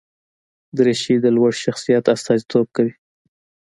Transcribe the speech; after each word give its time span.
دریشي 0.77 1.15
د 1.21 1.25
لوړ 1.35 1.51
شخصیت 1.63 2.05
استازیتوب 2.15 2.65
کوي. 2.75 2.93